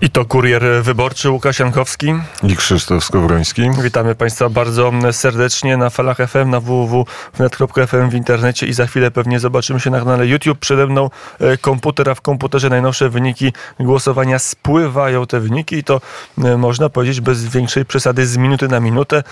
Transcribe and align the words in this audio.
I 0.00 0.10
to 0.10 0.24
kurier 0.24 0.62
wyborczy 0.82 1.30
Łukasz 1.30 1.58
Jankowski 1.58 2.14
i 2.42 2.56
Krzysztof 2.56 3.04
Skowroński. 3.04 3.70
Witamy 3.82 4.14
Państwa 4.14 4.48
bardzo 4.48 4.92
serdecznie 5.12 5.76
na 5.76 5.90
falach 5.90 6.16
FM, 6.16 6.50
na 6.50 6.60
www.net.fm 6.60 8.10
w 8.10 8.14
internecie 8.14 8.66
i 8.66 8.72
za 8.72 8.86
chwilę 8.86 9.10
pewnie 9.10 9.40
zobaczymy 9.40 9.80
się 9.80 9.90
na 9.90 9.98
kanale 9.98 10.26
YouTube. 10.26 10.58
Przede 10.58 10.86
mną 10.86 11.10
e, 11.40 11.56
komputer, 11.56 12.10
a 12.10 12.14
w 12.14 12.20
komputerze 12.20 12.68
najnowsze 12.68 13.08
wyniki 13.08 13.52
głosowania 13.80 14.38
spływają 14.38 15.26
te 15.26 15.40
wyniki 15.40 15.76
i 15.76 15.84
to 15.84 16.00
e, 16.44 16.56
można 16.56 16.88
powiedzieć 16.88 17.20
bez 17.20 17.44
większej 17.44 17.84
przesady 17.84 18.26
z 18.26 18.36
minuty 18.36 18.68
na 18.68 18.80
minutę. 18.80 19.22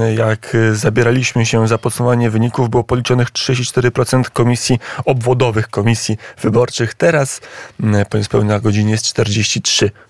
E, 0.00 0.14
jak 0.14 0.56
zabieraliśmy 0.72 1.46
się 1.46 1.68
za 1.68 1.78
podsumowanie 1.78 2.30
wyników, 2.30 2.70
było 2.70 2.84
policzonych 2.84 3.28
34% 3.30 4.30
komisji 4.32 4.78
obwodowych, 5.04 5.68
komisji 5.68 6.18
wyborczych. 6.42 6.94
Teraz 6.94 7.40
po 8.10 8.18
niespełna 8.18 8.60
godzinie 8.60 8.90
jest 8.90 9.18
43% 9.18 10.05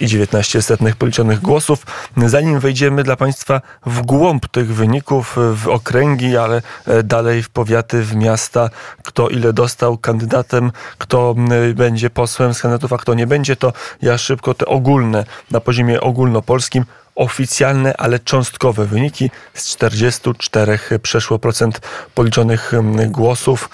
i 0.00 0.06
19 0.06 0.62
setnych 0.62 0.96
policzonych 0.96 1.40
głosów. 1.40 1.86
Zanim 2.26 2.60
wejdziemy 2.60 3.02
dla 3.02 3.16
Państwa 3.16 3.60
w 3.86 4.02
głąb 4.02 4.48
tych 4.48 4.74
wyników, 4.74 5.36
w 5.54 5.68
okręgi, 5.68 6.36
ale 6.36 6.62
e, 6.86 7.02
dalej 7.02 7.42
w 7.42 7.48
powiaty, 7.48 8.02
w 8.02 8.14
miasta, 8.16 8.70
kto 9.02 9.28
ile 9.28 9.52
dostał 9.52 9.98
kandydatem, 9.98 10.72
kto 10.98 11.34
będzie 11.74 12.10
posłem 12.10 12.54
z 12.54 12.60
kandydatów, 12.60 12.92
a 12.92 12.98
kto 12.98 13.14
nie 13.14 13.26
będzie, 13.26 13.56
to 13.56 13.72
ja 14.02 14.18
szybko 14.18 14.54
te 14.54 14.66
ogólne, 14.66 15.24
na 15.50 15.60
poziomie 15.60 16.00
ogólnopolskim 16.00 16.84
oficjalne, 17.16 17.96
ale 17.96 18.18
cząstkowe 18.18 18.86
wyniki. 18.86 19.30
Z 19.54 19.66
44 19.66 20.78
przeszło 21.02 21.38
procent 21.38 21.80
policzonych 22.14 22.72
głosów. 23.08 23.68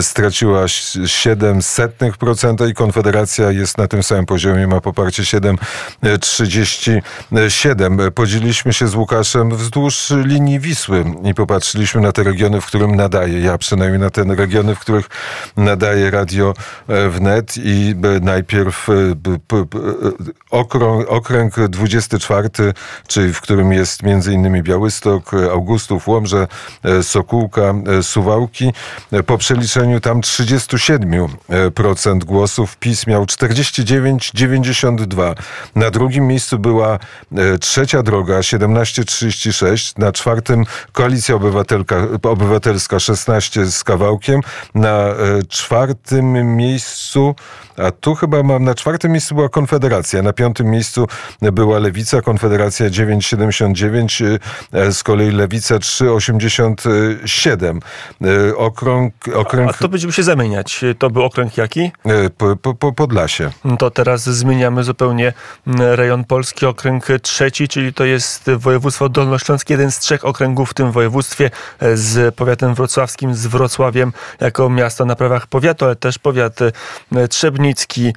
straciła 0.00 0.64
0,07% 0.64 2.70
i 2.70 2.74
Konfederacja 2.74 3.50
jest 3.50 3.78
na 3.78 3.88
tym 3.88 4.02
samym 4.02 4.26
poziomie, 4.26 4.66
ma 4.66 4.80
poparcie 4.80 5.22
7,37. 5.22 8.10
Podzieliliśmy 8.10 8.72
się 8.72 8.88
z 8.88 8.94
Łukaszem 8.94 9.56
wzdłuż 9.56 10.12
linii 10.24 10.60
Wisły 10.60 11.04
i 11.24 11.34
popatrzyliśmy 11.34 12.00
na 12.00 12.12
te 12.12 12.22
regiony, 12.22 12.60
w 12.60 12.66
którym 12.66 12.94
nadaje, 12.94 13.40
ja 13.40 13.58
przynajmniej 13.58 14.00
na 14.00 14.10
te 14.10 14.24
regiony, 14.24 14.74
w 14.74 14.78
których 14.78 15.08
nadaje 15.56 16.10
radio 16.10 16.54
wnet 17.10 17.54
i 17.56 17.94
najpierw 18.22 18.88
okrąg, 20.50 21.08
okręg 21.08 21.54
24, 21.68 22.48
czyli 23.06 23.34
w 23.34 23.40
którym 23.40 23.72
jest 23.72 24.02
między 24.02 24.15
innymi 24.32 24.62
Białystok, 24.62 25.30
Augustów, 25.52 26.08
Łomże, 26.08 26.48
e, 26.84 27.02
Sokółka, 27.02 27.74
e, 27.98 28.02
Suwałki. 28.02 28.72
Po 29.26 29.38
przeliczeniu 29.38 30.00
tam 30.00 30.20
37% 30.20 32.24
głosów, 32.24 32.76
PiS 32.76 33.06
miał 33.06 33.24
49,92. 33.24 35.34
Na 35.74 35.90
drugim 35.90 36.26
miejscu 36.26 36.58
była 36.58 36.98
e, 37.36 37.58
trzecia 37.58 38.02
droga 38.02 38.40
17,36. 38.40 39.98
Na 39.98 40.12
czwartym 40.12 40.64
Koalicja 40.92 41.34
Obywatelka, 41.34 41.96
Obywatelska 42.22 43.00
16 43.00 43.66
z 43.66 43.84
kawałkiem. 43.84 44.40
Na 44.74 45.06
czwartym 45.48 46.56
miejscu, 46.56 47.34
a 47.76 47.90
tu 47.90 48.14
chyba 48.14 48.42
mam 48.42 48.64
na 48.64 48.74
czwartym 48.74 49.12
miejscu 49.12 49.34
była 49.34 49.48
Konfederacja. 49.48 50.22
Na 50.22 50.32
piątym 50.32 50.70
miejscu 50.70 51.06
była 51.42 51.78
Lewica, 51.78 52.22
Konfederacja 52.22 52.90
9,79, 52.90 54.38
e, 54.72 54.92
z 54.92 55.02
kolei 55.02 55.30
Lewica 55.30 55.74
3,87. 55.74 57.80
E, 58.22 58.56
okrąg, 58.56 59.14
okręg... 59.34 59.70
A 59.70 59.72
to 59.72 59.88
będziemy 59.88 60.12
się 60.12 60.22
zamieniać. 60.22 60.84
To 60.98 61.10
był 61.10 61.22
okręg 61.22 61.56
jaki? 61.56 61.92
E, 62.04 62.30
po, 62.30 62.56
po, 62.56 62.74
po 62.74 62.92
Podlasie. 62.92 63.50
To 63.78 63.90
teraz 63.90 64.22
zmieniamy 64.22 64.84
zupełnie 64.84 65.32
rejon 65.76 66.24
Polski. 66.24 66.66
Okręg 66.66 67.06
trzeci, 67.22 67.68
czyli 67.68 67.94
to 67.94 68.04
jest 68.04 68.50
województwo 68.50 69.08
dolnośląskie, 69.08 69.74
jeden 69.74 69.90
z 69.90 69.98
trzech 69.98 70.24
okręgów 70.24 70.70
w 70.70 70.74
tym 70.74 70.92
województwie 70.92 71.50
z 71.94 72.34
powiatem 72.34 72.74
wrocławskim, 72.74 73.34
z 73.34 73.46
Wrocławiem 73.46 74.12
jako 74.40 74.70
miasto 74.70 75.04
na 75.04 75.16
prawach 75.16 75.46
powiatu, 75.46 75.84
ale 75.84 75.96
też 75.96 76.18
powiat 76.18 76.58
trzebnicki, 77.74 78.12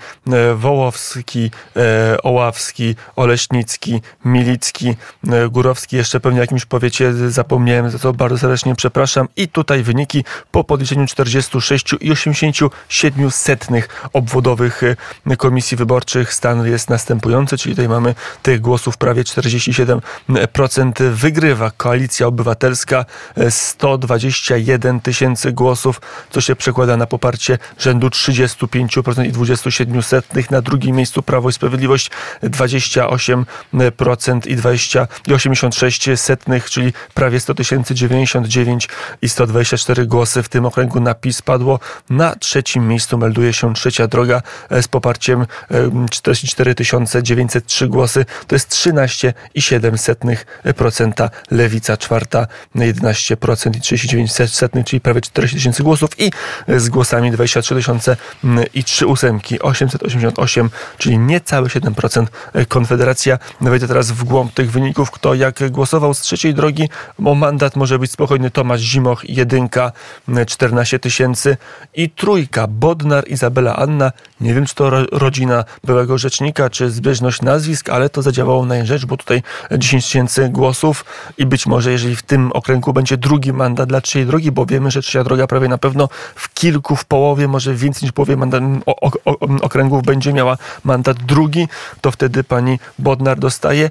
Wołowski, 0.56 1.52
e, 1.76 2.18
Oławski, 2.24 2.96
Oleśnicki, 3.16 4.02
Milicki, 4.26 4.96
e, 5.30 5.50
Górowski, 5.50 5.96
jeszcze 5.96 6.20
pewnie 6.20 6.40
jakimś 6.40 6.66
powiecie 6.66 7.14
zapomniałem, 7.14 7.90
za 7.90 8.00
co 8.00 8.14
bardzo 8.14 8.38
serdecznie 8.38 8.76
przepraszam. 8.76 9.28
I 9.36 9.48
tutaj 9.48 9.84
wyniki 9.84 10.24
po 10.52 10.64
podliczeniu 10.64 11.06
46 11.08 11.94
i 12.02 12.12
87 12.12 13.32
setnych 13.32 13.88
obwodowych 14.14 14.84
e, 15.28 15.36
komisji 15.38 15.78
wyborczych. 15.78 16.34
Stan 16.34 16.68
jest 16.68 16.90
następujący, 16.90 17.58
czyli 17.58 17.76
tutaj 17.76 17.90
mamy 17.90 18.16
tych 18.42 18.62
głosów 18.62 18.98
prawie 18.98 19.24
47% 19.24 21.10
wygrywa 21.10 21.72
Koalicja 21.78 22.28
Obywatelska 22.28 23.06
121 23.50 25.00
tysięcy 25.00 25.52
głosów, 25.52 26.02
co 26.30 26.42
się 26.42 26.56
przekłada 26.56 26.98
na 26.98 27.06
poparcie 27.06 27.58
rzędu 27.78 28.08
35% 28.08 29.26
i 29.26 29.32
27 29.46 30.04
setnych 30.04 30.52
na 30.52 30.62
drugim 30.62 30.96
miejscu 30.96 31.22
Prawo 31.22 31.50
i 31.50 31.54
Sprawiedliwość 31.54 32.12
28% 32.44 34.48
i 34.48 34.56
20 34.56 35.08
i 35.28 35.34
82 35.34 35.36
86 35.36 36.10
setnych, 36.16 36.70
czyli 36.70 36.94
prawie 37.14 37.40
100 37.40 37.56
tysięcy 37.56 37.96
99 37.96 38.90
i 39.22 39.30
124 39.30 40.06
głosy 40.06 40.44
w 40.44 40.50
tym 40.50 40.66
okręgu 40.66 41.00
na 41.00 41.14
PiS 41.14 41.42
padło. 41.42 41.80
Na 42.10 42.36
trzecim 42.36 42.88
miejscu 42.88 43.18
melduje 43.18 43.54
się 43.54 43.74
trzecia 43.74 44.08
droga 44.08 44.42
z 44.82 44.88
poparciem 44.88 45.46
44 46.12 46.76
903 47.22 47.88
głosy. 47.88 48.26
To 48.48 48.56
jest 48.56 48.70
13,7% 48.70 51.30
lewica 51.52 51.98
czwarta 51.98 52.48
11% 52.76 53.78
i 53.78 53.82
39 53.82 54.32
setnych, 54.32 54.86
czyli 54.86 55.02
prawie 55.02 55.22
40 55.22 55.58
tysięcy 55.58 55.84
głosów 55.84 56.20
i 56.20 56.32
z 56.68 56.90
głosami 56.90 57.32
23 57.32 57.76
tysiące 57.76 58.18
i 58.74 58.84
3 58.84 59.08
ósemki 59.30 59.60
888, 59.60 60.70
czyli 60.98 61.18
niecałe 61.20 61.68
7% 61.68 62.26
Konfederacja. 62.68 63.40
Wejdę 63.62 63.88
teraz 63.88 64.12
w 64.12 64.24
głąb 64.24 64.54
tych 64.54 64.72
wyników, 64.72 65.12
kto 65.12 65.34
jak 65.34 65.72
głosował 65.72 66.14
z 66.14 66.22
trzeciej 66.22 66.54
drogi, 66.54 66.90
bo 67.20 67.36
mandat 67.36 67.76
może 67.76 68.00
być 68.00 68.12
spokojny 68.12 68.52
Tomasz 68.52 68.82
Zimoch, 68.82 69.30
jedynka 69.30 69.92
14 70.48 71.00
tysięcy 71.00 71.58
i 71.96 72.10
trójka 72.10 72.68
Bodnar, 72.68 73.28
Izabela 73.28 73.76
Anna. 73.76 74.12
Nie 74.42 74.54
wiem, 74.54 74.66
czy 74.66 74.76
to 74.76 74.90
rodzina 75.12 75.64
byłego 75.84 76.18
rzecznika, 76.18 76.70
czy 76.70 76.92
zbieżność 76.92 77.42
nazwisk, 77.42 77.90
ale 77.90 78.10
to 78.10 78.22
zadziałało 78.22 78.66
na 78.66 78.86
rzecz, 78.86 79.06
bo 79.06 79.18
tutaj 79.18 79.44
10 79.78 80.06
tysięcy 80.06 80.50
głosów 80.50 81.06
i 81.38 81.46
być 81.46 81.68
może, 81.68 81.92
jeżeli 81.92 82.16
w 82.16 82.24
tym 82.24 82.52
okręgu 82.52 82.94
będzie 82.94 83.18
drugi 83.18 83.54
mandat 83.54 83.90
dla 83.90 84.02
trzeciej 84.02 84.26
drogi, 84.26 84.52
bo 84.52 84.66
wiemy, 84.66 84.92
że 84.92 85.02
trzecia 85.02 85.24
droga 85.24 85.48
prawie 85.48 85.68
na 85.68 85.78
pewno 85.78 86.10
w 86.36 86.54
kilku, 86.54 86.96
w 86.96 87.06
połowie, 87.06 87.48
może 87.48 87.76
więcej 87.76 88.04
niż 88.04 88.12
połowie 88.12 88.38
mandat, 88.38 88.64
okręgów 89.62 90.04
będzie 90.04 90.34
miała 90.34 90.58
mandat 90.84 91.18
drugi, 91.18 91.68
to 92.02 92.12
wtedy 92.12 92.44
pani 92.44 92.80
Bodnar 93.00 93.40
dostaje 93.40 93.90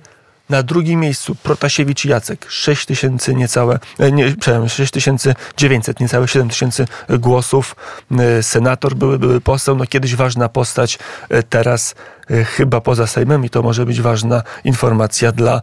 na 0.49 0.63
drugim 0.63 1.01
miejscu 1.01 1.35
Protasiewicz 1.35 2.05
Jacek 2.05 2.47
6 2.49 2.87
tysięcy 2.87 3.35
niecałe, 3.35 3.79
e, 3.99 4.13
nie, 4.13 4.25
przepraszam, 4.41 4.69
6 4.69 4.93
tysięcy 4.93 5.35
900, 5.57 6.01
niecałe 6.01 6.29
7 6.29 6.49
tysięcy 6.49 6.87
głosów. 7.09 7.77
E, 8.19 8.43
senator 8.43 8.95
były, 8.95 9.19
były 9.19 9.41
poseł, 9.41 9.77
no 9.77 9.87
kiedyś 9.87 10.15
ważna 10.15 10.49
postać, 10.49 10.99
e, 11.29 11.43
teraz 11.43 11.95
chyba 12.57 12.81
poza 12.81 13.07
Sejmem 13.07 13.45
i 13.45 13.51
to 13.51 13.63
może 13.63 13.87
być 13.87 14.01
ważna 14.01 14.43
informacja 14.65 15.33
dla 15.33 15.63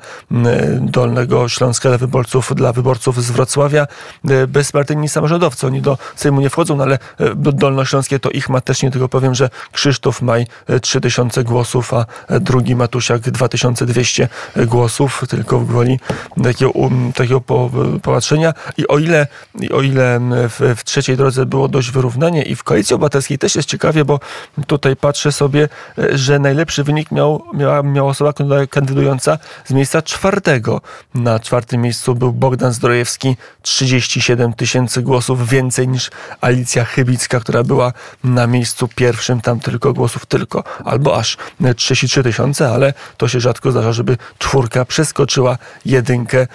Dolnego 0.80 1.50
Śląska, 1.50 1.90
dla 1.90 1.98
wyborców, 1.98 2.56
dla 2.56 2.74
wyborców 2.74 3.24
z 3.24 3.32
Wrocławia. 3.32 3.88
E, 4.30 4.48
bezpartyjni 4.48 5.10
samorządowcy, 5.10 5.68
oni 5.68 5.82
do 5.82 5.98
Sejmu 6.16 6.42
nie 6.42 6.50
wchodzą, 6.50 6.76
no 6.76 6.84
ale 6.84 7.00
e, 7.20 7.36
Dolnośląskie 7.36 8.20
to 8.20 8.30
ich 8.30 8.50
ma 8.50 8.62
też 8.62 8.84
nie 8.84 8.92
tylko 8.92 9.10
powiem, 9.10 9.36
że 9.36 9.50
Krzysztof 9.72 10.22
Maj 10.22 10.48
3000 10.82 11.44
głosów, 11.44 11.94
a 11.94 12.06
drugi 12.40 12.76
Matusiak 12.76 13.22
2200 13.22 14.28
głosów, 14.56 15.24
tylko 15.30 15.60
w 15.60 15.68
gwoli 15.68 16.00
takiego, 16.44 16.72
um, 16.72 17.14
takiego 17.14 17.42
popatrzenia. 17.42 18.54
I 18.78 18.88
o 18.88 19.00
ile, 19.00 19.28
i 19.60 19.72
o 19.72 19.82
ile 19.82 20.20
w, 20.50 20.76
w 20.78 20.84
trzeciej 20.84 21.18
drodze 21.18 21.46
było 21.46 21.68
dość 21.68 21.92
wyrównanie 21.92 22.44
i 22.44 22.56
w 22.56 22.64
Koalicji 22.64 22.94
Obywatelskiej 22.94 23.38
też 23.38 23.56
jest 23.56 23.70
ciekawie, 23.70 24.06
bo 24.06 24.20
tutaj 24.68 24.96
patrzę 24.96 25.32
sobie, 25.32 25.70
że 26.14 26.40
naj 26.40 26.55
najlepszy 26.56 26.84
wynik 26.84 27.12
miał, 27.12 27.44
miała, 27.54 27.84
miała 27.84 28.10
osoba 28.10 28.34
kandydująca 28.70 29.38
z 29.66 29.72
miejsca 29.72 30.02
czwartego. 30.02 30.82
Na 31.16 31.40
czwartym 31.40 31.82
miejscu 31.82 32.16
był 32.16 32.34
Bogdan 32.34 32.74
Zdrojewski, 32.74 33.38
37 33.62 34.54
tysięcy 34.54 35.02
głosów, 35.02 35.50
więcej 35.50 35.88
niż 35.88 36.12
Alicja 36.42 36.86
Chybicka, 36.86 37.40
która 37.40 37.64
była 37.64 37.94
na 38.24 38.48
miejscu 38.48 38.88
pierwszym, 38.88 39.42
tam 39.42 39.60
tylko 39.60 39.94
głosów 39.94 40.26
tylko, 40.26 40.64
albo 40.86 41.18
aż 41.18 41.38
33 41.76 42.24
tysiące, 42.24 42.70
ale 42.70 42.94
to 43.18 43.28
się 43.28 43.40
rzadko 43.40 43.72
zdarza, 43.72 43.94
żeby 43.94 44.18
czwórka 44.38 44.86
przeskoczyła 44.86 45.58
jedynkę. 45.86 46.48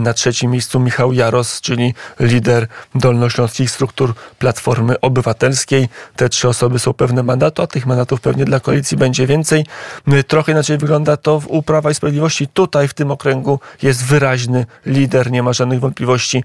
Na 0.00 0.14
trzecim 0.14 0.50
miejscu 0.50 0.80
Michał 0.80 1.12
Jaros, 1.12 1.60
czyli 1.60 1.94
lider 2.20 2.66
dolnośląskich 2.94 3.70
struktur 3.70 4.14
Platformy 4.38 5.00
Obywatelskiej. 5.00 5.88
Te 6.16 6.28
trzy 6.28 6.48
osoby 6.48 6.78
są 6.78 6.92
pewne 6.92 7.22
mandatu, 7.22 7.62
a 7.62 7.66
tych 7.66 7.86
mandatów 7.86 8.20
pewnie 8.20 8.44
dla 8.44 8.60
koalicji 8.60 8.96
będzie 8.96 9.26
więcej 9.26 9.45
więcej. 9.46 9.66
No 10.06 10.16
trochę 10.22 10.52
inaczej 10.52 10.78
wygląda 10.78 11.16
to 11.16 11.42
u 11.48 11.62
Prawa 11.62 11.90
i 11.90 11.94
Sprawiedliwości. 11.94 12.48
Tutaj 12.48 12.88
w 12.88 12.94
tym 12.94 13.10
okręgu 13.10 13.60
jest 13.82 14.04
wyraźny 14.04 14.66
lider, 14.86 15.30
nie 15.30 15.42
ma 15.42 15.52
żadnych 15.52 15.80
wątpliwości. 15.80 16.44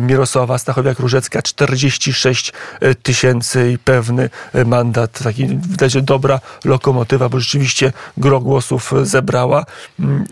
Mirosława 0.00 0.56
Stachowiak-Różecka 0.56 1.42
46 1.42 2.52
e, 2.80 2.94
tysięcy 2.94 3.72
i 3.72 3.78
pewny 3.78 4.30
mandat. 4.66 5.22
Taki 5.24 5.46
widać, 5.46 6.02
dobra 6.02 6.40
lokomotywa, 6.64 7.28
bo 7.28 7.40
rzeczywiście 7.40 7.92
gro 8.16 8.40
głosów 8.40 8.92
zebrała. 9.02 9.66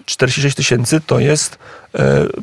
46 0.06 0.44
mm, 0.44 0.52
tysięcy 0.52 1.00
to 1.00 1.18
jest 1.18 1.58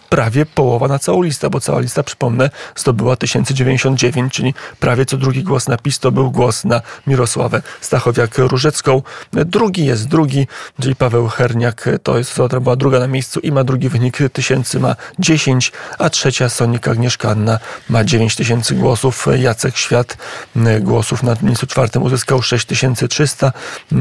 prawie 0.09 0.45
połowa 0.45 0.87
na 0.87 0.99
całą 0.99 1.21
listę, 1.21 1.49
bo 1.49 1.59
cała 1.59 1.79
lista, 1.79 2.03
przypomnę, 2.03 2.49
zdobyła 2.75 3.15
1099, 3.15 4.33
czyli 4.33 4.53
prawie 4.79 5.05
co 5.05 5.17
drugi 5.17 5.43
głos 5.43 5.67
na 5.67 5.77
PiS 5.77 5.99
to 5.99 6.11
był 6.11 6.31
głos 6.31 6.65
na 6.65 6.81
Mirosławę 7.07 7.61
Stachowiak-Różecką. 7.81 9.01
Drugi 9.33 9.85
jest 9.85 10.07
drugi, 10.07 10.47
czyli 10.81 10.95
Paweł 10.95 11.27
Herniak, 11.27 11.89
to 12.03 12.17
jest 12.17 12.33
która 12.33 12.59
była 12.59 12.75
druga 12.75 12.99
na 12.99 13.07
miejscu 13.07 13.39
i 13.39 13.51
ma 13.51 13.63
drugi 13.63 13.89
wynik 13.89 14.17
tysięcy, 14.33 14.79
ma 14.79 14.95
10, 15.19 15.71
a 15.97 16.09
trzecia 16.09 16.49
Sonika 16.49 16.91
Agnieszka 16.91 17.29
Anna 17.29 17.59
ma 17.89 18.03
9 18.03 18.35
tysięcy 18.35 18.75
głosów. 18.75 19.27
Jacek 19.37 19.77
Świat 19.77 20.17
e, 20.55 20.81
głosów 20.81 21.23
na 21.23 21.35
miejscu 21.41 21.67
czwartym 21.67 22.03
uzyskał 22.03 22.41
6300. 22.41 23.51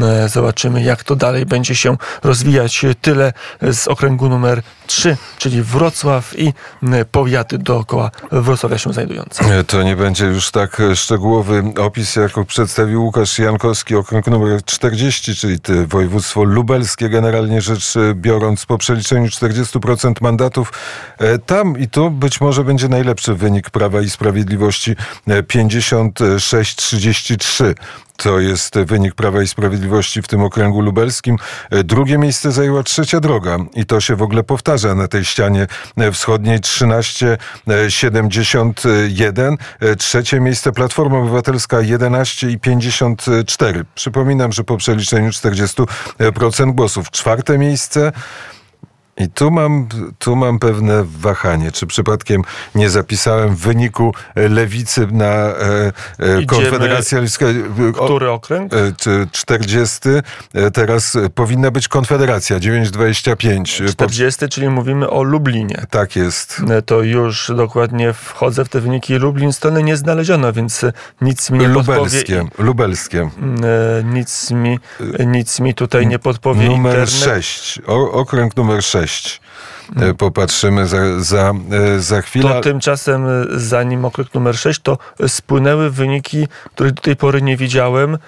E, 0.02 0.28
zobaczymy, 0.28 0.82
jak 0.82 1.04
to 1.04 1.16
dalej 1.16 1.46
będzie 1.46 1.74
się 1.74 1.96
rozwijać. 2.22 2.84
Tyle 3.00 3.32
z 3.72 3.88
okręgu 3.88 4.28
numer 4.28 4.62
3 4.86 5.16
czyli 5.42 5.62
Wrocław 5.62 6.38
i 6.38 6.52
powiaty 7.10 7.58
dookoła 7.58 8.10
Wrocławia 8.32 8.78
się 8.78 8.92
znajdujące. 8.92 9.64
To 9.64 9.82
nie 9.82 9.96
będzie 9.96 10.24
już 10.24 10.50
tak 10.50 10.82
szczegółowy 10.94 11.62
opis, 11.78 12.16
jak 12.16 12.32
przedstawił 12.46 13.04
Łukasz 13.04 13.38
Jankowski, 13.38 13.94
okręg 13.94 14.26
numer 14.26 14.64
40, 14.64 15.36
czyli 15.36 15.58
województwo 15.86 16.44
lubelskie, 16.44 17.08
generalnie 17.08 17.60
rzecz 17.60 17.94
biorąc, 18.14 18.66
po 18.66 18.78
przeliczeniu 18.78 19.26
40% 19.26 20.12
mandatów. 20.20 20.72
E, 21.18 21.38
tam 21.38 21.78
i 21.78 21.88
tu 21.88 22.10
być 22.10 22.40
może 22.40 22.64
będzie 22.64 22.88
najlepszy 22.88 23.34
wynik 23.34 23.70
Prawa 23.70 24.00
i 24.00 24.10
Sprawiedliwości 24.10 24.96
56-33 25.28 27.74
to 28.22 28.40
jest 28.40 28.78
wynik 28.78 29.14
Prawa 29.14 29.42
i 29.42 29.48
Sprawiedliwości 29.48 30.22
w 30.22 30.28
tym 30.28 30.42
okręgu 30.42 30.80
lubelskim. 30.80 31.36
Drugie 31.84 32.18
miejsce 32.18 32.52
zajęła 32.52 32.82
trzecia 32.82 33.20
droga 33.20 33.58
i 33.74 33.86
to 33.86 34.00
się 34.00 34.16
w 34.16 34.22
ogóle 34.22 34.42
powtarza 34.42 34.94
na 34.94 35.08
tej 35.08 35.24
ścianie 35.24 35.66
wschodniej 36.12 36.60
13,71. 36.60 39.56
Trzecie 39.98 40.40
miejsce 40.40 40.72
Platforma 40.72 41.18
Obywatelska 41.18 41.76
11,54. 41.76 43.84
Przypominam, 43.94 44.52
że 44.52 44.64
po 44.64 44.76
przeliczeniu 44.76 45.30
40% 45.30 46.74
głosów. 46.74 47.10
Czwarte 47.10 47.58
miejsce 47.58 48.12
i 49.16 49.28
tu 49.28 49.50
mam, 49.50 49.88
tu 50.18 50.36
mam 50.36 50.58
pewne 50.58 51.04
wahanie. 51.04 51.72
Czy 51.72 51.86
przypadkiem 51.86 52.42
nie 52.74 52.90
zapisałem 52.90 53.56
w 53.56 53.58
wyniku 53.58 54.14
lewicy 54.34 55.06
na 55.06 55.24
e, 55.24 55.92
e, 56.18 56.44
Konfederacja 56.46 57.18
Lewicka? 57.18 57.46
Który 58.04 58.30
okręg? 58.30 58.74
E, 58.74 58.92
40. 59.32 59.98
E, 60.54 60.70
teraz 60.70 61.18
powinna 61.34 61.70
być 61.70 61.88
Konfederacja 61.88 62.60
925. 62.60 63.82
40, 63.88 64.40
po... 64.40 64.48
czyli 64.48 64.68
mówimy 64.68 65.10
o 65.10 65.22
Lublinie. 65.22 65.84
Tak 65.90 66.16
jest. 66.16 66.62
E, 66.70 66.82
to 66.82 67.02
już 67.02 67.52
dokładnie 67.56 68.12
wchodzę 68.12 68.64
w 68.64 68.68
te 68.68 68.80
wyniki. 68.80 69.14
Lublin 69.14 69.52
strony 69.52 69.82
nie 69.82 69.96
znaleziono, 69.96 70.52
więc 70.52 70.84
nic 71.20 71.50
mi 71.50 71.58
nie 71.58 71.68
Lubelskie, 71.68 72.36
podpowie. 72.36 72.64
Lubelskie. 72.64 73.20
E, 73.20 74.04
nic 74.04 74.50
mi, 74.50 74.78
nic 75.26 75.60
mi 75.60 75.74
tutaj 75.74 76.06
nie 76.06 76.18
podpowie 76.18 76.68
Numer 76.68 76.98
internet. 76.98 77.10
6. 77.10 77.80
O, 77.86 78.12
okręg 78.12 78.56
numer 78.56 78.82
6. 78.82 79.11
6. 79.12 79.38
E, 79.96 80.14
popatrzymy 80.14 80.86
za, 80.86 81.20
za, 81.20 81.52
e, 81.70 82.00
za 82.00 82.22
chwilę. 82.22 82.48
To 82.48 82.60
tymczasem, 82.60 83.26
e, 83.26 83.44
zanim 83.50 84.04
okręg 84.04 84.34
numer 84.34 84.58
6, 84.58 84.80
to 84.80 84.98
spłynęły 85.28 85.90
wyniki, 85.90 86.48
których 86.74 86.92
do 86.92 87.02
tej 87.02 87.16
pory 87.16 87.42
nie 87.42 87.56
widziałem, 87.56 88.18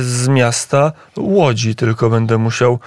z 0.00 0.28
miasta 0.28 0.92
Łodzi. 1.16 1.74
Tylko 1.74 2.10
będę 2.10 2.38
musiał 2.38 2.78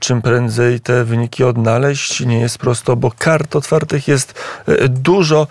czym 0.00 0.22
prędzej 0.22 0.80
te 0.80 1.04
wyniki 1.04 1.44
odnaleźć. 1.44 2.20
Nie 2.20 2.40
jest 2.40 2.58
prosto, 2.58 2.96
bo 2.96 3.12
kart 3.18 3.56
otwartych 3.56 4.08
jest 4.08 4.44
dużo, 4.88 5.46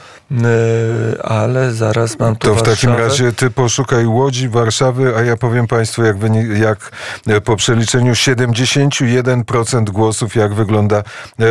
ale 1.23 1.71
zaraz 1.71 2.19
mam 2.19 2.35
tu 2.35 2.47
To 2.47 2.53
w 2.53 2.57
Warszawę. 2.57 2.75
takim 2.75 2.93
razie 2.93 3.33
ty 3.33 3.51
poszukaj 3.51 4.05
Łodzi, 4.05 4.49
Warszawy, 4.49 5.15
a 5.17 5.21
ja 5.21 5.37
powiem 5.37 5.67
Państwu, 5.67 6.03
jak, 6.03 6.17
wynik, 6.17 6.57
jak 6.57 6.91
po 7.43 7.55
przeliczeniu 7.55 8.13
71% 8.13 9.83
głosów, 9.89 10.35
jak 10.35 10.53
wygląda 10.53 11.03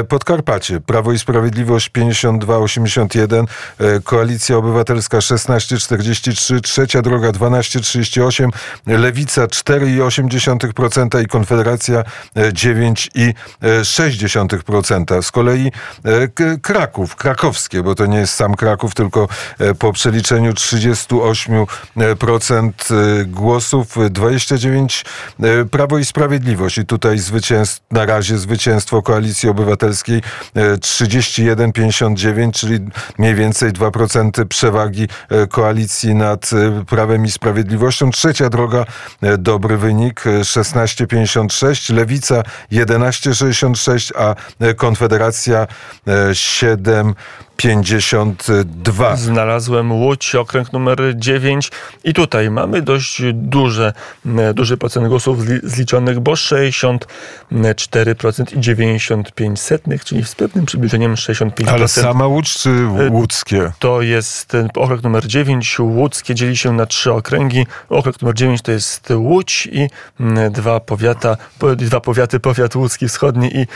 Podkarpacie. 0.09 0.62
Podkarpacie. 0.63 0.81
Prawo 0.81 1.13
i 1.13 1.19
Sprawiedliwość 1.19 1.91
52,81, 1.91 3.47
e, 3.79 4.01
Koalicja 4.01 4.57
Obywatelska 4.57 5.19
16,43, 5.19 6.61
Trzecia 6.61 7.03
Droga 7.03 7.33
12,38, 7.33 8.51
Lewica 8.87 9.47
4,8% 9.47 11.23
i 11.23 11.27
Konfederacja 11.27 12.05
e, 12.35 12.53
9,6%. 12.53 15.23
Z 15.23 15.31
kolei 15.31 15.73
e, 16.05 16.29
Kraków, 16.59 17.17
krakowskie, 17.17 17.83
bo 17.83 17.95
to 17.95 18.07
nie 18.07 18.19
jest 18.19 18.35
sam 18.35 18.55
Kraków, 18.55 18.95
tylko 18.95 19.29
e, 19.59 19.75
po 19.75 19.93
przeliczeniu 19.93 20.53
38% 20.53 22.73
e, 22.91 23.25
głosów, 23.25 23.99
e, 23.99 24.11
29 24.11 25.05
e, 25.43 25.65
Prawo 25.65 25.99
i 25.99 26.05
Sprawiedliwość. 26.05 26.79
I 26.79 26.87
tutaj 26.87 27.19
zwycięstw, 27.19 27.81
na 27.91 28.07
razie 28.07 28.39
zwycięstwo 28.39 29.03
Koalicji 29.03 29.49
Obywatelskiej 29.49 30.17
e, 30.17 30.23
E, 30.55 30.77
31,59, 30.77 32.53
czyli 32.53 32.79
mniej 33.19 33.35
więcej 33.35 33.73
2% 33.73 34.45
przewagi 34.45 35.09
e, 35.29 35.47
koalicji 35.47 36.15
nad 36.15 36.51
e, 36.53 36.85
Prawem 36.85 37.25
i 37.25 37.31
Sprawiedliwością. 37.31 38.11
Trzecia 38.11 38.49
droga, 38.49 38.85
dobry 39.39 39.77
wynik 39.77 40.21
16,56, 40.25 41.95
Lewica 41.95 42.43
11,66, 42.73 44.13
a 44.19 44.35
Konfederacja 44.75 45.67
7 46.33 47.15
52. 47.63 49.17
Znalazłem 49.17 49.93
Łódź, 49.93 50.35
okręg 50.35 50.73
numer 50.73 50.99
9 51.17 51.71
i 52.05 52.15
tutaj 52.15 52.51
mamy 52.51 52.83
dość 52.83 53.23
duże, 53.33 53.93
e, 54.27 54.55
duży 54.55 54.77
procent 54.77 55.09
głosów 55.09 55.39
zliczonych, 55.63 56.21
bo 56.21 56.33
64% 56.33 58.57
i 58.57 58.61
95 58.61 59.61
setnych, 59.61 60.05
czyli 60.05 60.25
z 60.25 60.35
pewnym 60.35 60.67
przybliżeniem 60.67 61.15
65%. 61.15 61.69
Ale 61.69 61.89
sama 61.89 62.27
Łódź 62.27 62.55
czy 62.55 62.71
e, 62.71 63.09
Łódzkie? 63.11 63.73
To 63.79 64.03
jest 64.03 64.55
e, 64.55 64.69
okręg 64.77 65.03
numer 65.03 65.27
9, 65.27 65.79
Łódzkie 65.81 66.35
dzieli 66.35 66.57
się 66.57 66.73
na 66.73 66.87
trzy 66.87 67.13
okręgi. 67.13 67.67
Okręg 67.89 68.23
numer 68.23 68.35
9 68.35 68.63
to 68.63 68.73
jest 68.73 69.11
Łódź 69.11 69.69
i 69.73 69.89
dwa 70.51 70.81
powiata, 70.81 71.37
dwa 71.77 72.01
powiaty, 72.01 72.41
powiat 72.41 72.77
łódzki 72.77 73.09
wschodni 73.09 73.57
i 73.57 73.67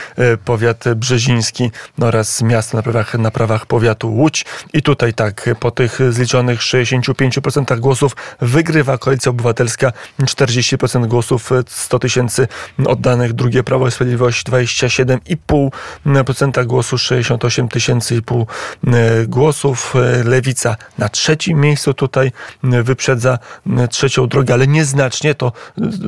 powiat 0.45 0.83
brzeziński 0.95 1.71
oraz 2.01 2.41
miasto 2.41 2.77
na 2.77 2.83
prawach, 2.83 3.13
na 3.13 3.31
prawach 3.31 3.65
powiatu 3.77 4.13
Łódź. 4.13 4.45
I 4.73 4.81
tutaj 4.81 5.13
tak, 5.13 5.49
po 5.59 5.71
tych 5.71 5.99
zliczonych 6.09 6.59
65% 6.59 7.79
głosów 7.79 8.15
wygrywa 8.41 8.97
Koalicja 8.97 9.29
Obywatelska 9.29 9.91
40% 10.19 11.07
głosów, 11.07 11.51
e, 11.51 11.63
100 11.67 11.99
tysięcy 11.99 12.47
oddanych, 12.85 13.33
drugie 13.33 13.63
Prawo 13.63 13.87
i 13.87 13.91
Sprawiedliwość 13.91 14.45
27,5% 14.45 16.65
głosów, 16.65 17.01
68 17.01 17.67
tysięcy 17.67 18.15
i 18.15 18.21
pół 18.21 18.47
e, 18.87 19.25
głosów. 19.27 19.93
Lewica 20.25 20.75
na 20.97 21.09
trzecim 21.09 21.59
miejscu 21.59 21.93
tutaj 21.93 22.31
e, 22.63 22.83
wyprzedza 22.83 23.39
e, 23.77 23.87
trzecią 23.87 24.27
drogę, 24.27 24.53
ale 24.53 24.67
nieznacznie, 24.67 25.35
to 25.35 25.51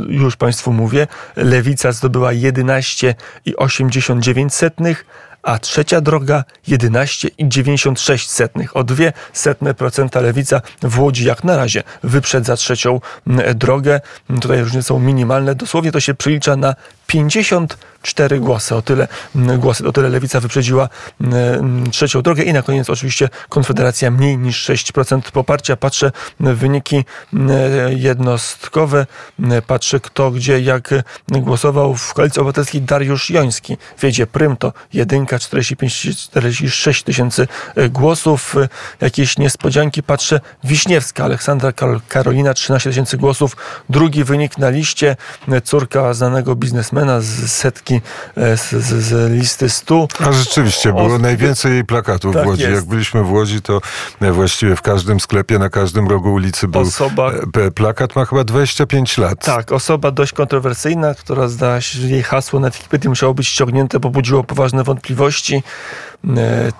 już 0.07 0.35
Państwu 0.35 0.73
mówię. 0.73 1.07
Lewica 1.35 1.91
zdobyła 1.91 2.31
11,89 2.31 4.95
a 5.43 5.59
trzecia 5.59 6.01
droga 6.01 6.43
11,96. 6.67 8.67
O 8.73 8.83
dwie 8.83 9.13
setne 9.33 9.73
procenta 9.73 10.21
lewica 10.21 10.61
w 10.81 10.99
Łodzi 10.99 11.25
jak 11.25 11.43
na 11.43 11.57
razie 11.57 11.83
wyprzedza 12.03 12.55
trzecią 12.55 13.01
mm, 13.27 13.57
drogę. 13.57 14.01
Tutaj 14.41 14.61
różnice 14.61 14.83
są 14.83 14.99
minimalne. 14.99 15.55
Dosłownie 15.55 15.91
to 15.91 15.99
się 15.99 16.13
przylicza 16.13 16.55
na 16.55 16.75
54 17.09 18.39
głosy. 18.39 18.75
O 18.75 18.81
tyle 18.81 19.07
mm, 19.35 19.59
głosy, 19.59 19.87
o 19.87 19.91
tyle 19.91 20.09
lewica 20.09 20.39
wyprzedziła 20.39 20.89
mm, 21.21 21.91
trzecią 21.91 22.21
drogę 22.21 22.43
i 22.43 22.53
na 22.53 22.61
koniec 22.61 22.89
oczywiście 22.89 23.29
Konfederacja 23.49 24.11
mniej 24.11 24.37
niż 24.37 24.69
6% 24.69 25.21
poparcia. 25.31 25.75
Patrzę 25.77 26.11
wyniki 26.39 27.05
mm, 27.33 27.51
jednostkowe. 27.97 29.05
Mm, 29.39 29.61
Patrzę 29.61 29.99
kto 29.99 30.31
gdzie 30.31 30.59
jak 30.61 30.89
głosował 31.27 31.95
w 31.95 32.13
Koalicji 32.13 32.39
Obywatelskiej 32.39 32.81
Dariusz 32.81 33.29
Joński. 33.29 33.77
Wiedzie 34.01 34.27
prym 34.27 34.57
to 34.57 34.73
jedynka 34.93 35.39
45, 35.39 36.07
46 36.17 37.03
tysięcy 37.03 37.47
e, 37.75 37.89
głosów. 37.89 38.55
Jakieś 39.01 39.37
niespodzianki 39.37 40.03
patrzę. 40.03 40.39
Wiśniewska 40.63 41.23
Aleksandra 41.23 41.69
Karol- 41.69 41.99
Karolina 42.07 42.53
13 42.53 42.89
tysięcy 42.89 43.17
głosów. 43.17 43.57
Drugi 43.89 44.23
wynik 44.23 44.57
na 44.57 44.69
liście. 44.69 45.15
Córka 45.63 46.13
znanego 46.13 46.55
biznesmena 46.55 46.98
z 47.19 47.51
setki 47.51 48.01
e, 48.37 48.57
z, 48.57 48.69
z, 48.69 49.03
z 49.03 49.31
listy 49.31 49.69
100. 49.69 50.07
A 50.19 50.31
rzeczywiście, 50.31 50.89
było 50.93 51.15
Os- 51.15 51.21
najwięcej 51.21 51.71
jej 51.73 51.85
plakatów 51.85 52.33
Tak 52.35 52.43
w 52.43 52.47
Łodzi. 52.47 52.61
jest. 52.63 52.75
Jak 52.75 52.85
byliśmy 52.85 53.23
w 53.23 53.31
Łodzi, 53.31 53.61
to 53.61 53.81
e, 54.21 54.31
właściwie 54.31 54.75
w 54.75 54.81
każdym 54.81 55.19
sklepie, 55.19 55.59
na 55.59 55.69
każdym 55.69 56.07
rogu 56.07 56.33
ulicy 56.33 56.67
był 56.67 56.81
Osoba- 56.81 57.31
e, 57.67 57.71
plakat. 57.71 58.15
Ma 58.15 58.25
chyba 58.25 58.43
25 58.43 59.17
lat. 59.17 59.45
Tak, 59.45 59.71
osoba 59.71 60.11
dość 60.11 60.31
kontrowersyjna, 60.33 61.15
która 61.15 61.47
zdała 61.47 61.81
się, 61.81 61.99
że 61.99 62.07
jej 62.07 62.23
hasło 62.23 62.59
na 62.59 62.69
Wikipedii 62.69 63.09
musiało 63.09 63.33
być 63.33 63.47
ściągnięte, 63.47 63.99
bo 63.99 64.09
budziło 64.09 64.43
poważne 64.43 64.83
wątpliwości. 64.83 65.63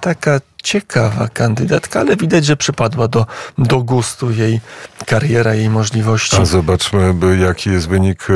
Taka 0.01 0.39
ciekawa 0.63 1.27
kandydatka, 1.27 1.99
ale 1.99 2.15
widać, 2.15 2.45
że 2.45 2.57
przypadła 2.57 3.07
do, 3.07 3.25
do 3.57 3.83
gustu 3.83 4.31
jej 4.31 4.61
kariera, 5.05 5.53
jej 5.53 5.69
możliwości. 5.69 6.37
A 6.41 6.45
zobaczmy, 6.45 7.13
jaki 7.39 7.69
jest 7.69 7.87
wynik 7.87 8.27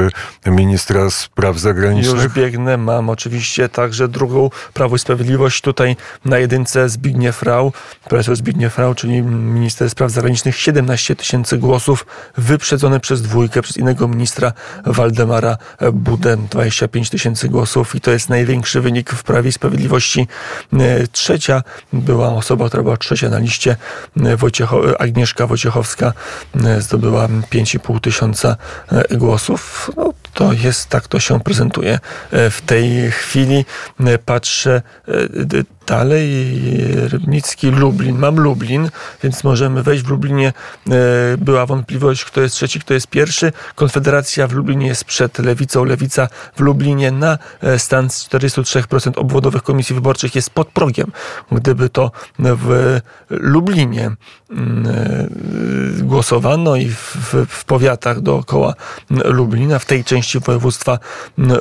e, 0.46 0.52
ministra 0.52 1.10
spraw 1.10 1.54
Już 1.56 1.62
zagranicznych. 1.62 2.34
biegnę, 2.34 2.78
mam 2.78 3.10
oczywiście 3.10 3.70
także 3.70 4.08
drugą 4.08 4.50
Prawo 4.74 4.96
i 4.96 5.00
Sprawiedliwość. 5.00 5.62
Tutaj 5.62 5.96
na 6.26 6.38
jedynce 6.38 6.90
Zbigniew 6.90 7.44
Rau, 7.44 7.74
profesor 8.04 8.36
Zbigniew 8.36 8.78
Rau, 8.78 8.96
czyli 8.96 9.22
minister 9.22 9.90
spraw 9.90 10.12
zagranicznych, 10.12 10.58
17 10.58 11.16
tysięcy 11.16 11.58
głosów, 11.58 12.06
wyprzedzony 12.38 13.00
przez 13.00 13.22
dwójkę, 13.22 13.62
przez 13.62 13.78
innego 13.78 14.08
ministra 14.08 14.54
Waldemara 14.86 15.58
Budę, 15.94 16.38
25 16.38 17.10
tysięcy 17.10 17.50
głosów 17.50 17.96
i 17.96 18.02
to 18.02 18.12
jest 18.12 18.30
największy 18.30 18.82
wynik 18.82 19.12
w 19.12 19.24
Prawie 19.24 19.50
i 19.50 19.52
Sprawiedliwości. 19.52 20.28
E, 20.74 21.08
Trzecia 21.08 21.64
była 21.94 22.13
osoba, 22.22 22.68
która 22.68 22.84
była 22.84 22.98
trzecia 22.98 23.30
na 23.30 23.40
liście, 23.40 23.76
e, 24.24 24.38
Wojciecho, 24.38 25.02
Agnieszka 25.02 25.48
Wojciechowska 25.48 26.14
e, 26.64 26.82
zdobyła 26.82 27.28
5,5 27.28 28.00
tysiąca 28.00 28.56
e, 28.92 29.18
głosów. 29.18 29.92
No, 29.98 30.14
to 30.34 30.54
jest, 30.54 30.90
tak 30.90 31.08
to 31.08 31.20
się 31.20 31.40
prezentuje 31.40 32.00
e, 32.32 32.50
w 32.50 32.62
tej 32.62 33.12
chwili. 33.12 33.66
E, 34.00 34.18
Patrzę 34.18 34.82
e, 35.08 35.12
dalej, 35.88 36.58
e, 37.04 37.08
Rybnicki, 37.08 37.72
Lublin. 37.72 38.18
Mam 38.18 38.40
Lublin, 38.40 38.90
więc 39.24 39.44
możemy 39.44 39.84
wejść 39.84 40.04
w 40.04 40.10
Lublinie. 40.10 40.54
e, 40.90 40.94
Była 41.38 41.66
wątpliwość, 41.66 42.26
kto 42.26 42.42
jest 42.42 42.56
trzeci, 42.56 42.80
kto 42.80 42.94
jest 42.94 43.08
pierwszy. 43.08 43.52
Konfederacja 43.76 44.48
w 44.48 44.54
Lublinie 44.54 44.88
jest 44.88 45.06
przed 45.06 45.40
Lewicą. 45.40 45.84
Lewica 45.84 46.28
w 46.56 46.60
Lublinie 46.60 47.12
na 47.12 47.38
e, 47.62 47.80
stan 47.80 48.10
z 48.10 48.28
43% 48.30 49.12
obwodowych 49.16 49.64
komisji 49.64 49.96
wyborczych 49.96 50.36
jest 50.36 50.50
pod 50.50 50.68
progiem. 50.68 51.12
Gdyby 51.52 51.90
to 51.90 52.12
w 52.40 53.00
Lublinie 53.30 54.12
mm, 54.52 54.88
głosowano 56.02 56.76
i 56.76 56.90
w, 56.90 57.16
w, 57.16 57.46
w 57.50 57.66
powiatach 57.66 58.22
dookoła 58.22 58.74
Lublina, 59.10 59.80
w 59.80 59.86
tej 59.86 60.04
części 60.04 60.40
województwa 60.40 61.00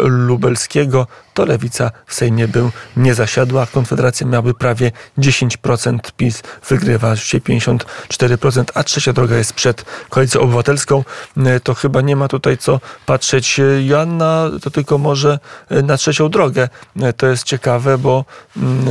lubelskiego, 0.04 1.06
to 1.34 1.44
lewica 1.44 1.90
w 2.06 2.14
Sejmie 2.14 2.48
był 2.48 2.70
nie 2.96 3.14
zasiadła. 3.14 3.66
Konfederacja 3.66 4.26
miałaby 4.26 4.54
prawie 4.54 4.92
10%, 5.18 5.98
PiS 6.16 6.42
wygrywa 6.68 7.16
dzisiaj 7.16 7.40
54%, 7.40 8.64
a 8.74 8.82
trzecia 8.84 9.12
droga 9.12 9.36
jest 9.36 9.52
przed 9.52 9.84
Koalicją 10.08 10.40
Obywatelską. 10.40 11.04
E, 11.36 11.60
To 11.60 11.74
chyba 11.74 12.00
nie 12.00 12.16
ma 12.16 12.28
tutaj 12.28 12.58
co 12.58 12.80
patrzeć. 13.06 13.60
E, 13.60 13.82
Joanna 13.82 14.50
to 14.62 14.70
tylko 14.70 14.98
może 14.98 15.38
e, 15.70 15.82
na 15.82 15.96
trzecią 15.96 16.28
drogę. 16.28 16.68
To 17.16 17.26
jest 17.26 17.44
ciekawe, 17.44 17.98
bo 17.98 18.24
mm, 18.56 18.84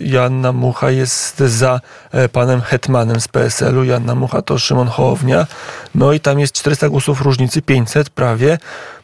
Joanna 0.00 0.52
Mucha 0.52 0.90
jest 0.90 1.38
za 1.38 1.80
panem 2.32 2.60
Hetmanem 2.60 3.20
z 3.20 3.28
PSL-u. 3.28 3.84
Joanna 3.84 4.14
Mucha 4.14 4.42
to 4.42 4.58
Szymon 4.58 4.88
Hołownia. 4.88 5.46
No 5.94 6.12
i 6.12 6.20
tam 6.20 6.40
jest 6.40 6.52
400 6.54 6.88
głosów 6.88 7.20
różnicy, 7.20 7.62
500 7.62 8.10
prawie. 8.10 8.58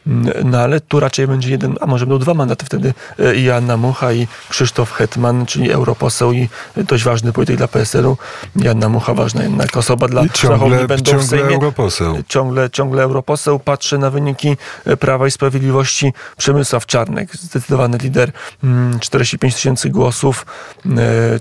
Mm, 0.07 0.33
No 0.45 0.59
ale 0.59 0.79
tu 0.79 0.99
raczej 0.99 1.27
będzie 1.27 1.49
jeden, 1.51 1.75
a 1.81 1.85
może 1.85 2.05
będą 2.05 2.19
dwa 2.19 2.33
mandaty 2.33 2.50
wtedy 2.59 2.93
e, 3.19 3.35
i 3.35 3.43
Joanna 3.43 3.77
Mucha 3.77 4.13
i 4.13 4.27
Krzysztof 4.49 4.91
Hetman, 4.93 5.45
czyli 5.45 5.71
europoseł 5.71 6.31
i 6.31 6.49
dość 6.77 7.03
ważny 7.03 7.33
polityk 7.33 7.57
dla 7.57 7.67
PSL-u. 7.67 8.17
Joanna 8.55 8.89
Mucha 8.89 9.13
ważna 9.13 9.43
jednak 9.43 9.77
osoba 9.77 10.07
dla 10.07 10.29
ciągle, 10.29 10.87
będą 10.87 11.03
w 11.03 11.07
ciągle 11.07 11.27
Sejmie. 11.27 11.55
europoseł. 11.55 12.23
Ciągle, 12.27 12.69
ciągle 12.69 13.03
europoseł. 13.03 13.59
Patrzy 13.59 13.97
na 13.97 14.09
wyniki 14.09 14.57
e, 14.85 14.97
Prawa 14.97 15.27
i 15.27 15.31
Sprawiedliwości. 15.31 16.13
Przemysław 16.37 16.85
Czarnek, 16.85 17.35
zdecydowany 17.35 17.97
lider, 17.97 18.31
mm, 18.63 18.99
45 18.99 19.55
tysięcy 19.55 19.89
głosów, 19.89 20.45
e, 20.85 20.89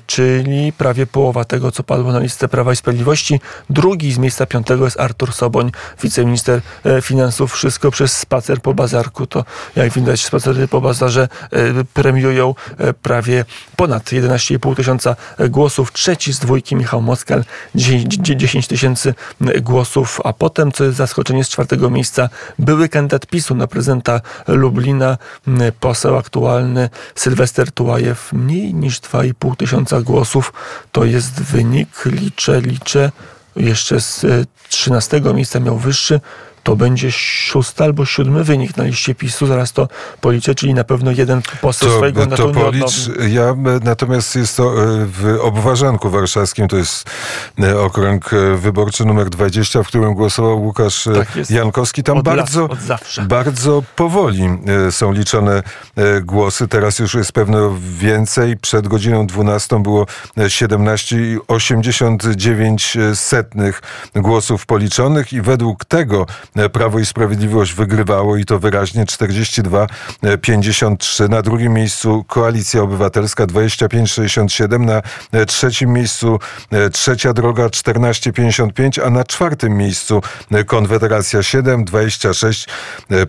czyli 0.07 0.73
prawie 0.73 1.07
połowa 1.07 1.45
tego, 1.45 1.73
co 1.73 1.83
padło 1.83 2.13
na 2.13 2.19
listę 2.19 2.49
Prawa 2.49 2.73
i 2.73 2.77
Sprawiedliwości. 2.77 3.41
Drugi 3.71 4.13
z 4.13 4.19
miejsca 4.19 4.47
piątego 4.47 4.85
jest 4.85 5.01
Artur 5.01 5.33
Soboń, 5.33 5.73
wiceminister 6.03 6.61
finansów. 7.03 7.53
Wszystko 7.53 7.91
przez 7.91 8.19
spacer 8.19 8.63
po 8.63 8.75
bazarku. 8.75 9.27
To 9.27 9.45
jak 9.77 9.93
widać, 9.93 10.25
spacery 10.25 10.69
po 10.69 10.81
bazarku 10.81 11.00
sondaże 11.01 11.29
premiują 11.95 12.55
prawie 13.03 13.45
ponad 13.77 14.05
11,5 14.05 14.77
tysiąca 14.77 15.17
głosów. 15.49 15.93
Trzeci 15.93 16.33
z 16.33 16.39
dwójki 16.39 16.77
Michał 16.77 17.03
Moskal 17.03 17.45
10 17.75 18.67
tysięcy 18.67 19.15
głosów, 19.61 20.21
a 20.25 20.33
potem, 20.33 20.73
co 20.73 20.85
jest 20.85 20.97
zaskoczenie, 20.97 21.45
z 21.45 21.49
czwartego 21.49 21.91
miejsca 21.91 22.29
były 22.59 22.89
kandydat 22.89 23.27
PiSu 23.27 23.55
na 23.55 23.67
prezydenta 23.67 24.21
Lublina, 24.49 25.19
poseł 25.81 26.17
aktualny 26.17 26.91
Sylwester 27.15 27.73
Tułajew, 27.73 28.33
mniej 28.33 28.75
niż 28.75 29.01
2,5 29.01 29.57
tysiąca 29.57 30.01
głosów. 30.01 30.53
To 30.93 31.05
jest 31.05 31.43
wynik, 31.43 31.89
liczę, 32.07 32.61
liczę, 32.61 33.13
jeszcze 33.57 34.01
z 34.01 34.27
13 34.69 35.21
miejsca 35.35 35.61
miał 35.61 35.79
wyższy 35.79 36.21
to 36.63 36.77
będzie 36.77 37.13
szósty 37.13 37.85
albo 37.85 38.05
siódmy 38.05 38.45
wynik 38.45 38.77
na 38.77 38.85
liście 38.85 39.15
PiSu. 39.15 39.47
Zaraz 39.47 39.73
to 39.73 39.89
policzę, 40.21 40.55
czyli 40.55 40.75
na 40.75 40.85
pewno 40.85 41.11
jeden 41.11 41.43
poseł 41.61 41.89
to, 41.89 41.97
swojego 41.97 42.27
to 42.27 42.49
policz, 42.49 43.11
Ja 43.29 43.55
natomiast 43.85 44.37
jest 44.37 44.57
to 44.57 44.65
e, 44.65 44.67
w 45.07 45.39
Obwarzanku 45.41 46.11
Warszawskim, 46.11 46.69
to 46.69 46.77
jest 46.77 47.11
e, 47.63 47.81
okręg 47.81 48.33
e, 48.33 48.57
wyborczy 48.57 49.05
numer 49.05 49.31
20, 49.31 49.83
w 49.83 49.87
którym 49.87 50.15
głosował 50.15 50.63
Łukasz 50.63 51.09
tak 51.15 51.51
Jankowski. 51.51 52.03
Tam 52.03 52.19
od 52.19 52.25
bardzo, 52.25 52.69
lat, 52.89 53.05
bardzo 53.29 53.83
powoli 53.97 54.49
są 54.91 55.13
liczone 55.13 55.63
głosy. 56.23 56.69
Teraz 56.69 56.99
już 56.99 57.15
jest 57.15 57.33
pewno 57.33 57.77
więcej. 57.99 58.57
Przed 58.57 58.89
godziną 58.89 59.27
12 59.27 59.83
było 59.83 60.07
17,89 60.37 63.15
setnych 63.15 63.83
głosów 64.15 64.67
policzonych 64.67 65.33
i 65.33 65.41
według 65.41 65.85
tego 65.85 66.27
Prawo 66.73 66.99
i 66.99 67.07
Sprawiedliwość 67.07 67.75
wygrywało 67.75 68.37
i 68.37 68.45
to 68.45 68.59
wyraźnie 68.59 69.05
42-53. 69.05 71.29
Na 71.29 71.43
drugim 71.43 71.73
miejscu 71.73 72.25
Koalicja 72.29 72.83
Obywatelska 72.83 73.47
25-67. 73.47 74.81
Na 74.81 75.03
e, 75.33 75.47
trzecim 75.47 75.93
miejscu 75.93 76.39
e, 76.71 76.91
Trzecia 76.91 77.33
Droga 77.33 77.67
14-55, 77.67 79.07
a 79.07 79.11
na 79.11 79.25
czwartym 79.25 79.77
miejscu 79.77 80.23
Konfederacja 80.67 81.41
7-26. 81.41 82.69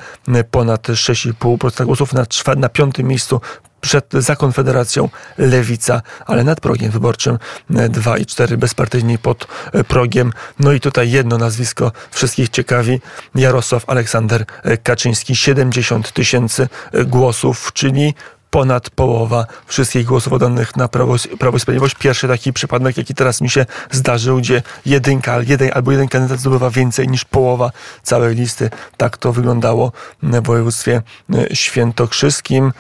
ponad 0.51 0.87
6,5% 0.87 1.85
głosów. 1.85 2.13
Na, 2.13 2.25
na 2.57 2.69
piątym 2.69 3.07
miejscu 3.07 3.41
przed, 3.81 4.13
za 4.13 4.35
Konfederacją 4.35 5.09
Lewica, 5.37 6.01
ale 6.25 6.43
nad 6.43 6.59
progiem 6.59 6.91
wyborczym 6.91 7.37
2 7.69 8.17
i 8.17 8.25
4 8.25 8.57
bezpartyjni 8.57 9.17
pod 9.17 9.47
e, 9.73 9.83
progiem. 9.83 10.33
No 10.59 10.71
i 10.71 10.79
tutaj 10.79 11.11
jedno 11.11 11.37
nazwisko 11.37 11.91
wszystkich 12.11 12.49
ciekawi. 12.49 13.01
Jarosław 13.35 13.89
Aleksander 13.89 14.45
Kaczyński, 14.83 15.35
70 15.35 16.11
tysięcy 16.11 16.69
głosów, 17.05 17.73
czyli 17.73 18.13
ponad 18.51 18.89
połowa 18.89 19.45
wszystkich 19.67 20.05
głosów 20.05 20.33
oddanych 20.33 20.75
na 20.75 20.87
Prawo, 20.87 21.15
Prawo 21.39 21.57
i 21.57 21.59
Sprawiedliwość. 21.59 21.95
Pierwszy 21.95 22.27
taki 22.27 22.53
przypadek, 22.53 22.97
jaki 22.97 23.15
teraz 23.15 23.41
mi 23.41 23.49
się 23.49 23.65
zdarzył, 23.91 24.37
gdzie 24.37 24.61
jedynka 24.85 25.39
jeden, 25.47 25.71
albo 25.73 25.91
jeden 25.91 26.07
kandydat 26.07 26.39
zdobywa 26.39 26.69
więcej 26.69 27.07
niż 27.07 27.25
połowa 27.25 27.71
całej 28.03 28.35
listy. 28.35 28.69
Tak 28.97 29.17
to 29.17 29.33
wyglądało 29.33 29.91
w 30.23 30.41
województwie 30.41 31.01
e, 31.33 31.55
świętokrzyskim. 31.55 32.71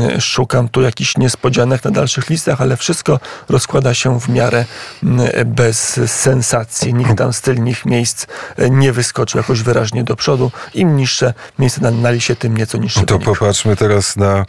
E, 0.00 0.20
szukam 0.20 0.68
tu 0.68 0.82
jakichś 0.82 1.16
niespodzianek 1.16 1.84
na 1.84 1.90
dalszych 1.90 2.30
listach, 2.30 2.60
ale 2.60 2.76
wszystko 2.76 3.20
rozkłada 3.48 3.94
się 3.94 4.20
w 4.20 4.28
miarę 4.28 4.64
e, 5.02 5.44
bez 5.44 6.00
sensacji. 6.06 6.94
Nikt 6.94 7.18
tam 7.18 7.32
z 7.32 7.40
tylnych 7.40 7.86
miejsc 7.86 8.26
nie 8.70 8.92
wyskoczył 8.92 9.38
jakoś 9.38 9.62
wyraźnie 9.62 10.04
do 10.04 10.16
przodu. 10.16 10.50
Im 10.74 10.96
niższe 10.96 11.34
miejsce 11.58 11.80
na, 11.80 11.90
na 11.90 12.10
liście, 12.10 12.36
tym 12.36 12.56
nieco 12.56 12.78
niższe. 12.78 13.06
To 13.06 13.18
wynik. 13.18 13.28
popatrzmy 13.28 13.76
teraz 13.76 14.16
na 14.16 14.44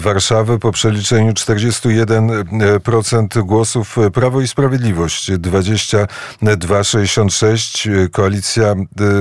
Warszawy 0.00 0.58
po 0.58 0.72
przeliczeniu 0.72 1.32
41% 1.32 3.42
głosów 3.42 3.96
Prawo 4.14 4.40
i 4.40 4.48
Sprawiedliwość, 4.48 5.32
22,66 5.32 7.88
Koalicja 8.10 8.74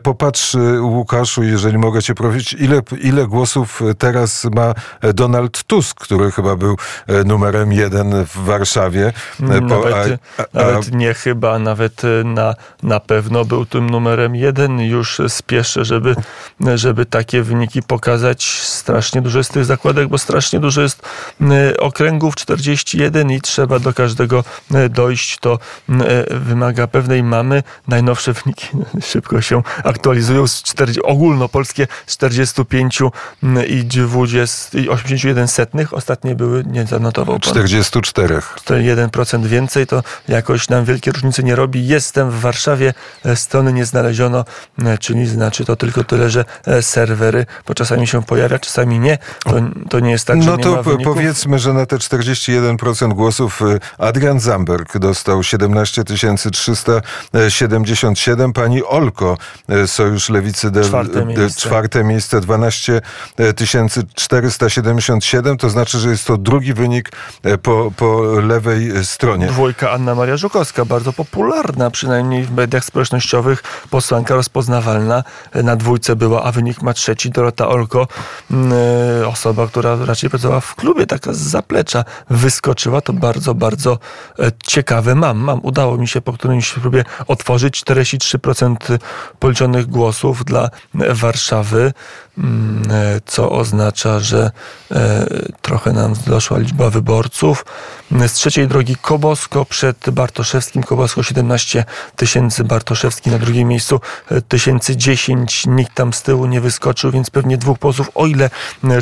po 0.04 0.17
popatrz, 0.18 0.56
y, 0.56 0.82
Łukaszu, 0.82 1.44
jeżeli 1.44 1.78
mogę 1.78 2.02
cię 2.02 2.16
prosić, 2.16 2.54
ile, 2.54 2.82
ile 3.02 3.28
głosów 3.28 3.82
teraz 3.98 4.46
ma 4.56 4.74
Donald 5.14 5.64
Tusk, 5.64 6.00
który 6.00 6.32
chyba 6.32 6.56
był 6.56 6.78
e, 7.08 7.24
numerem 7.24 7.74
jeden 7.74 8.26
w 8.26 8.38
Warszawie. 8.38 9.14
E, 9.40 9.62
nawet, 9.62 10.20
a, 10.38 10.60
a, 10.60 10.64
nawet 10.66 10.92
nie 10.92 11.14
chyba, 11.14 11.60
nawet 11.60 12.04
e, 12.04 12.24
na, 12.24 12.56
na 12.84 13.00
pewno 13.00 13.46
był 13.46 13.66
tym 13.66 13.90
numerem 13.90 14.36
jeden. 14.36 14.80
Już 14.80 15.22
spieszę, 15.28 15.86
żeby, 15.86 16.16
żeby 16.76 17.06
takie 17.06 17.44
wyniki 17.44 17.82
pokazać. 17.82 18.62
Strasznie 18.62 19.22
dużo 19.22 19.38
jest 19.38 19.54
tych 19.54 19.66
zakładek, 19.66 20.08
bo 20.08 20.18
strasznie 20.18 20.60
dużo 20.60 20.82
jest 20.82 21.02
okręgów, 21.80 22.36
41 22.36 23.32
i 23.32 23.42
trzeba 23.42 23.80
do 23.80 23.94
każdego 23.94 24.44
dojść. 24.90 25.38
To 25.38 25.60
wymaga 26.32 26.88
pewnej 26.88 27.24
mamy. 27.24 27.64
Najnowsze 27.88 28.34
wyniki 28.34 28.68
szybko 29.12 29.42
się 29.42 29.62
aktualizują 29.84 30.07
aktualizują 30.08 30.48
z 30.48 30.64
40, 30.64 31.02
ogólnopolskie 31.04 31.88
z 32.06 32.14
45 32.14 33.02
mm, 33.44 33.68
i 33.68 33.84
20 33.84 34.80
i 34.80 34.90
81 34.90 35.48
setnych. 35.48 35.94
Ostatnie 35.94 36.36
były, 36.36 36.64
nie 36.64 36.86
zanotował 36.86 37.40
pan. 37.40 37.50
44. 37.50 38.42
1% 38.66 39.46
więcej, 39.46 39.88
to 39.88 40.04
jakoś 40.28 40.70
nam 40.70 40.86
wielkie 40.86 41.12
różnice 41.12 41.44
nie 41.44 41.56
robi. 41.56 41.88
Jestem 41.88 42.32
w 42.32 42.40
Warszawie, 42.40 42.94
e, 43.26 43.36
strony 43.36 43.74
nie 43.74 43.86
znaleziono, 43.86 44.46
e, 44.86 44.98
czyli 44.98 45.28
znaczy 45.28 45.66
to 45.66 45.76
tylko 45.76 46.04
tyle, 46.04 46.30
że 46.30 46.46
e, 46.66 46.82
serwery, 46.82 47.46
bo 47.68 47.74
czasami 47.74 48.08
się 48.08 48.24
pojawia, 48.24 48.60
czasami 48.60 49.00
nie. 49.00 49.18
To, 49.44 49.56
to 49.90 50.00
nie 50.00 50.12
jest 50.12 50.28
tak, 50.28 50.44
że 50.44 50.52
No 50.52 50.58
to 50.58 50.84
powiedzmy, 51.04 51.60
że 51.60 51.74
na 51.74 51.86
te 51.86 51.98
41% 51.98 53.14
głosów 53.14 53.62
Adrian 53.98 54.40
Zamberg 54.40 54.98
dostał 54.98 55.44
17 55.44 56.04
377, 56.04 58.54
pani 58.54 58.84
Olko 58.84 59.38
z 59.68 59.97
Sojusz 59.98 60.30
Lewicy 60.30 60.72
de, 60.72 60.84
Czwarte 60.84 61.26
miejsce. 61.26 61.62
czwarte 61.62 62.04
miejsce 62.04 62.42
12 62.42 63.02
477, 64.16 65.58
to 65.58 65.70
znaczy, 65.70 66.00
że 66.00 66.10
jest 66.10 66.26
to 66.26 66.38
drugi 66.38 66.74
wynik 66.74 67.12
e, 67.44 67.58
po, 67.58 67.92
po 67.98 68.22
lewej 68.42 69.06
stronie. 69.06 69.48
Dwójka 69.48 69.92
Anna 69.92 70.16
Maria 70.16 70.38
Żukowska, 70.38 70.86
bardzo 70.86 71.14
popularna, 71.14 71.92
przynajmniej 71.92 72.44
w 72.44 72.52
mediach 72.52 72.86
społecznościowych, 72.86 73.64
posłanka 73.90 74.36
rozpoznawalna 74.36 75.24
na 75.64 75.76
dwójce 75.76 76.16
była, 76.16 76.44
a 76.44 76.52
wynik 76.52 76.82
ma 76.82 76.94
trzeci. 76.94 77.30
Dorota 77.30 77.68
Olko, 77.68 78.08
mm, 78.52 78.74
e, 79.22 79.28
osoba, 79.28 79.68
która 79.68 80.06
raczej 80.06 80.30
pracowała 80.30 80.62
w 80.62 80.76
klubie, 80.76 81.06
taka 81.06 81.34
z 81.34 81.38
zaplecza, 81.38 82.06
wyskoczyła. 82.30 83.02
To 83.02 83.14
bardzo, 83.14 83.56
bardzo 83.56 84.00
e, 84.40 84.52
ciekawe. 84.64 85.16
Mam, 85.16 85.38
mam, 85.38 85.60
udało 85.64 85.98
mi 85.98 86.08
się 86.08 86.22
po 86.22 86.34
którymś 86.34 86.74
próbie 86.74 87.04
otworzyć 87.28 87.84
43% 87.84 89.00
policzonych 89.40 89.87
głosów 89.88 90.46
dla 90.46 90.70
Warszawy, 90.94 91.94
mm, 92.38 92.84
e, 92.92 93.22
co 93.26 93.52
oznacza, 93.52 94.20
że 94.20 94.52
e, 94.92 95.28
trochę 95.62 95.94
nam 95.94 96.14
doszła 96.28 96.58
liczba 96.58 96.90
wyborców. 96.90 97.66
Z 98.28 98.34
trzeciej 98.34 98.68
drogi 98.68 98.96
Kobosko 98.96 99.66
przed 99.66 100.10
Bartoszewskim. 100.10 100.84
Kobosko 100.84 101.24
17 101.24 101.86
tysięcy, 102.16 102.64
Bartoszewski 102.64 103.30
na 103.30 103.40
drugim 103.40 103.68
miejscu 103.68 104.00
e, 104.32 104.42
tysięcy 104.42 104.98
10. 104.98 105.66
Nikt 105.68 105.94
tam 105.94 106.14
z 106.14 106.22
tyłu 106.22 106.46
nie 106.46 106.62
wyskoczył, 106.62 107.12
więc 107.12 107.30
pewnie 107.30 107.58
dwóch 107.58 107.80
posłów, 107.80 108.10
o 108.16 108.26
ile 108.26 108.50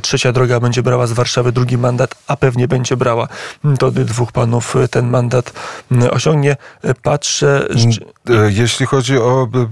trzecia 0.02 0.32
droga 0.32 0.60
będzie 0.60 0.84
brała 0.84 1.08
z 1.08 1.12
Warszawy 1.12 1.52
drugi 1.52 1.78
mandat, 1.78 2.16
a 2.28 2.36
pewnie 2.36 2.68
będzie 2.68 2.98
brała, 2.98 3.28
m, 3.66 3.78
to 3.78 3.92
dwóch 3.92 4.32
panów 4.32 4.76
ten 4.92 5.10
mandat 5.10 5.54
m, 5.92 6.04
osiągnie. 6.12 6.56
Patrzę, 7.04 7.68
Jeśli 8.48 8.86
chodzi 8.86 9.18
o 9.18 9.48
b, 9.48 9.68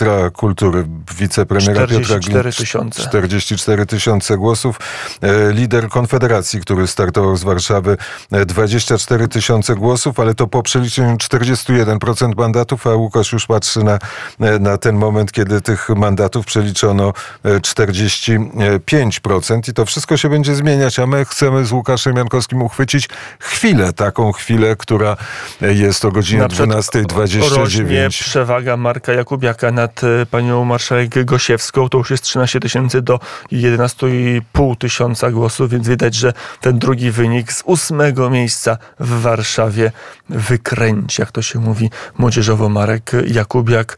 ministra 0.00 0.30
kultury, 0.30 0.84
wicepremiera 1.18 1.80
Piotra 1.80 1.98
44 1.98 2.50
Glin- 2.50 2.56
tysiące. 2.58 3.02
44 3.02 3.86
tysiące 3.86 4.36
głosów. 4.36 4.76
E, 5.22 5.52
Lider 5.52 5.88
Konfederacji, 5.88 6.60
który 6.60 6.86
startował 6.86 7.36
z 7.36 7.44
Warszawy, 7.44 7.96
e, 8.32 8.46
24 8.46 9.28
tysiące 9.28 9.74
głosów, 9.74 10.20
ale 10.20 10.34
to 10.34 10.46
po 10.46 10.62
przeliczeniu 10.62 11.16
41% 11.16 12.36
mandatów, 12.36 12.86
a 12.86 12.94
Łukasz 12.94 13.32
już 13.32 13.46
patrzy 13.46 13.80
na, 13.80 13.98
e, 14.40 14.58
na 14.58 14.78
ten 14.78 14.96
moment, 14.96 15.32
kiedy 15.32 15.60
tych 15.60 15.88
mandatów 15.88 16.46
przeliczono 16.46 17.12
e, 17.44 17.60
45% 17.60 19.68
i 19.68 19.72
to 19.72 19.86
wszystko 19.86 20.16
się 20.16 20.28
będzie 20.28 20.54
zmieniać, 20.54 20.98
a 20.98 21.06
my 21.06 21.24
chcemy 21.24 21.64
z 21.64 21.72
Łukaszem 21.72 22.16
Jankowskim 22.16 22.62
uchwycić 22.62 23.08
chwilę, 23.38 23.92
taką 23.92 24.32
chwilę, 24.32 24.76
która 24.76 25.16
e, 25.62 25.74
jest 25.74 26.04
o 26.04 26.10
godzinie 26.10 26.42
Na 26.42 26.48
przykład 26.48 26.84
12.29. 26.84 27.56
Rośnie 27.56 28.08
przewaga 28.10 28.76
Marka 28.76 29.12
Jakubiaka 29.12 29.70
nad 29.88 30.04
e, 30.04 30.26
panią 30.26 30.64
marszałek 30.64 31.24
Gosiewską. 31.24 31.88
To 31.88 31.98
już 31.98 32.10
jest 32.10 32.22
13 32.22 32.60
tysięcy 32.60 33.02
do 33.02 33.20
11,5 33.52 34.76
tysiąca 34.76 35.30
głosów, 35.30 35.70
więc 35.70 35.88
widać, 35.88 36.14
że 36.14 36.32
ten 36.60 36.78
drugi 36.78 37.10
wynik 37.10 37.52
z 37.52 37.62
ósmego 37.66 38.30
miejsca 38.30 38.78
w 39.00 39.20
Warszawie 39.20 39.92
wykręci, 40.28 41.22
jak 41.22 41.32
to 41.32 41.42
się 41.42 41.58
mówi 41.58 41.90
młodzieżowo 42.18 42.68
Marek 42.68 43.12
Jakubiak. 43.26 43.96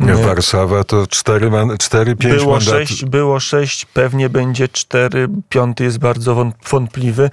Nie, 0.00 0.14
Warszawa 0.14 0.84
to 0.84 1.06
4, 1.06 1.50
man, 1.50 1.78
4 1.78 2.16
5 2.16 2.34
Było 2.36 2.50
mandatów. 2.56 2.88
sześć, 2.88 3.04
było 3.04 3.40
sześć, 3.40 3.84
pewnie 3.84 4.28
będzie 4.30 4.68
cztery, 4.68 5.28
piąty 5.48 5.84
jest 5.84 5.98
bardzo 5.98 6.34
wąt- 6.34 6.54
wątpliwy. 6.70 7.30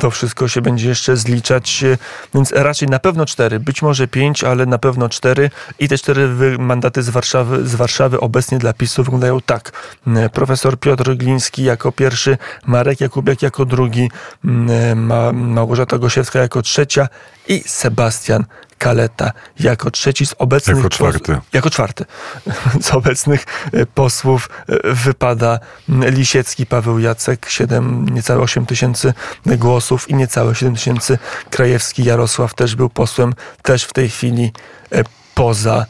To 0.00 0.10
wszystko 0.10 0.48
się 0.48 0.62
będzie 0.62 0.88
jeszcze 0.88 1.16
zliczać, 1.16 1.84
e, 1.84 1.98
więc 2.34 2.52
raczej 2.52 2.88
na 2.88 2.98
pewno 2.98 3.26
cztery, 3.26 3.60
być 3.60 3.82
może 3.82 4.08
pięć, 4.08 4.44
ale 4.44 4.66
na 4.66 4.78
pewno 4.78 5.08
cztery. 5.08 5.50
I 5.78 5.88
te 5.88 5.98
cztery 5.98 6.28
wy- 6.28 6.58
mandaty 6.58 7.02
z 7.02 7.08
Warszawy, 7.10 7.68
z 7.68 7.74
Warszawy 7.74 8.20
obecnie 8.20 8.58
dla 8.58 8.72
PiSu 8.72 9.02
wyglądają 9.04 9.40
tak. 9.40 9.72
E, 10.06 10.28
Profesor 10.28 10.78
Piotr 10.78 11.14
Gliński 11.16 11.64
jako 11.64 11.92
pierwszy, 11.92 12.38
Marek 12.66 13.00
Jakubiak 13.00 13.42
jako 13.42 13.64
drugi, 13.64 14.10
m, 14.44 14.70
e, 14.70 14.94
Ma- 14.94 15.32
Małgorzata 15.32 15.98
Gosiewska 15.98 16.38
jako 16.38 16.62
trzecia 16.62 17.08
i 17.48 17.62
Sebastian 17.66 18.44
Kaleta 18.80 19.32
jako 19.60 19.90
trzeci 19.90 20.26
z 20.26 20.34
obecnych 20.38 20.76
Jako 20.76 20.88
czwarty. 20.88 21.38
jako 21.52 21.70
czwarty 21.70 22.04
z 22.86 22.90
obecnych 22.90 23.44
e, 23.72 23.86
posłów 23.86 24.48
e, 24.68 24.94
wypada 24.94 25.58
m, 25.88 26.04
Lisiecki, 26.10 26.66
Paweł 26.66 26.98
Jacek, 26.98 27.46
7, 27.48 28.06
niecałe 28.08 28.40
8 28.42 28.66
tysięcy 28.66 29.12
głosów 29.46 30.10
i 30.10 30.14
niecałe 30.14 30.54
7 30.54 30.74
tysięcy 30.74 31.18
Krajewski. 31.50 32.04
Jarosław 32.04 32.54
też 32.54 32.76
był 32.76 32.90
posłem, 32.90 33.34
też 33.62 33.84
w 33.84 33.92
tej 33.92 34.08
chwili 34.10 34.52
e, 34.92 35.04
poza, 35.34 35.86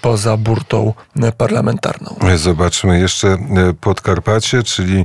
poza 0.00 0.36
burtą 0.36 0.94
parlamentarną. 1.36 2.16
Zobaczmy 2.36 3.00
jeszcze 3.00 3.28
e, 3.28 3.38
Podkarpacie, 3.80 4.62
czyli, 4.62 5.04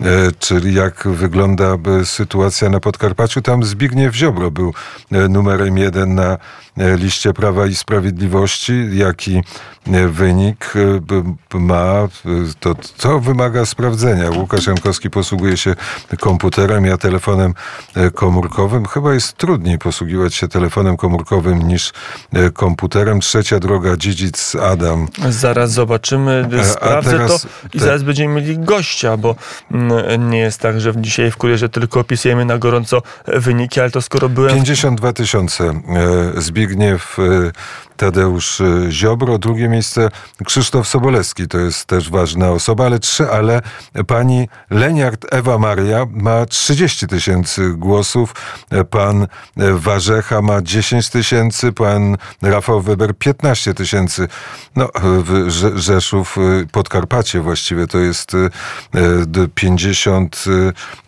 e, 0.00 0.06
czyli 0.38 0.74
jak 0.74 1.08
wygląda 1.08 1.76
sytuacja 2.04 2.68
na 2.68 2.80
Podkarpaciu. 2.80 3.42
Tam 3.42 3.64
Zbigniew 3.64 4.14
Ziobro 4.14 4.50
był 4.50 4.74
numerem 5.28 5.78
jeden 5.78 6.14
na 6.14 6.38
liście 6.76 7.32
Prawa 7.32 7.66
i 7.66 7.74
Sprawiedliwości. 7.74 8.72
Jaki 8.92 9.42
wynik 10.08 10.72
ma, 11.54 12.08
to, 12.60 12.74
to 12.96 13.20
wymaga 13.20 13.66
sprawdzenia. 13.66 14.30
Łukasz 14.30 14.66
Jankowski 14.66 15.10
posługuje 15.10 15.56
się 15.56 15.74
komputerem, 16.20 16.84
ja 16.84 16.96
telefonem 16.96 17.54
komórkowym. 18.14 18.86
Chyba 18.86 19.14
jest 19.14 19.32
trudniej 19.32 19.78
posługiwać 19.78 20.34
się 20.34 20.48
telefonem 20.48 20.96
komórkowym 20.96 21.68
niż 21.68 21.92
komputerem. 22.54 23.20
Trzecia 23.20 23.58
droga, 23.58 23.79
dziedzic 23.96 24.54
Adam. 24.54 25.08
Zaraz 25.28 25.72
zobaczymy, 25.72 26.48
sprawdzę 26.64 27.10
teraz 27.10 27.42
to 27.42 27.48
i 27.72 27.78
te- 27.78 27.84
zaraz 27.84 28.02
będziemy 28.02 28.34
mieli 28.34 28.58
gościa, 28.58 29.16
bo 29.16 29.36
mm, 29.70 30.30
nie 30.30 30.38
jest 30.38 30.60
tak, 30.60 30.80
że 30.80 30.92
dzisiaj 30.96 31.30
w 31.30 31.36
kurierze 31.36 31.68
tylko 31.68 32.00
opisujemy 32.00 32.44
na 32.44 32.58
gorąco 32.58 33.02
wyniki, 33.26 33.80
ale 33.80 33.90
to 33.90 34.02
skoro 34.02 34.28
byłem 34.28 34.54
52 34.54 35.12
tysiące. 35.12 35.64
E, 36.36 36.40
Zbigniew 36.40 37.16
e, 37.18 37.22
Tadeusz 38.00 38.60
e, 38.60 38.86
Ziobro. 38.90 39.38
Drugie 39.38 39.68
miejsce 39.68 40.08
Krzysztof 40.44 40.88
Sobolewski. 40.88 41.48
To 41.48 41.58
jest 41.58 41.84
też 41.84 42.10
ważna 42.10 42.50
osoba, 42.50 42.86
ale 42.86 42.98
trzy, 42.98 43.30
ale 43.30 43.62
pani 44.06 44.48
Leniart 44.70 45.26
Ewa 45.30 45.58
Maria 45.58 46.06
ma 46.10 46.46
30 46.46 47.06
tysięcy 47.06 47.72
głosów. 47.76 48.34
Pan 48.90 49.26
Warzecha 49.56 50.42
ma 50.42 50.62
10 50.62 51.08
tysięcy. 51.08 51.72
Pan 51.72 52.16
Rafał 52.42 52.80
Weber 52.80 53.18
15 53.18 53.74
tysięcy. 53.74 54.28
No, 54.76 54.88
Rzeszów, 55.74 56.38
e, 56.38 56.40
Podkarpacie 56.72 57.40
właściwie 57.40 57.86
to 57.86 57.98
jest 57.98 58.32
e, 58.34 58.50
d- 59.26 59.48
50, 59.54 60.44